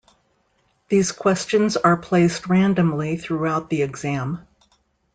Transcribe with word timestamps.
These 0.87 1.11
questions 1.11 1.77
are 1.77 1.95
placed 1.95 2.47
randomly 2.47 3.17
throughout 3.17 3.69
the 3.69 3.83
exam. 3.83 4.47